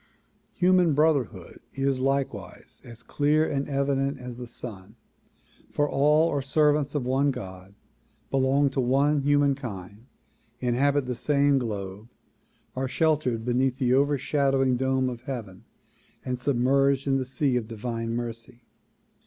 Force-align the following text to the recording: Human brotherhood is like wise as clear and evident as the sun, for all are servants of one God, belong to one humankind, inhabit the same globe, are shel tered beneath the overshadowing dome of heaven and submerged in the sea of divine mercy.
Human 0.55 0.95
brotherhood 0.95 1.59
is 1.75 1.99
like 1.99 2.33
wise 2.33 2.81
as 2.83 3.03
clear 3.03 3.47
and 3.47 3.69
evident 3.69 4.17
as 4.17 4.37
the 4.37 4.47
sun, 4.47 4.95
for 5.69 5.87
all 5.87 6.29
are 6.31 6.41
servants 6.41 6.95
of 6.95 7.05
one 7.05 7.29
God, 7.29 7.75
belong 8.31 8.71
to 8.71 8.81
one 8.81 9.19
humankind, 9.21 10.07
inhabit 10.59 11.05
the 11.05 11.13
same 11.13 11.59
globe, 11.59 12.07
are 12.75 12.87
shel 12.87 13.15
tered 13.15 13.45
beneath 13.45 13.77
the 13.77 13.93
overshadowing 13.93 14.75
dome 14.75 15.07
of 15.07 15.21
heaven 15.25 15.65
and 16.25 16.39
submerged 16.39 17.05
in 17.05 17.17
the 17.17 17.23
sea 17.25 17.55
of 17.55 17.67
divine 17.67 18.15
mercy. 18.15 18.63